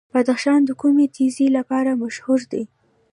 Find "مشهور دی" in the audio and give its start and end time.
2.03-2.63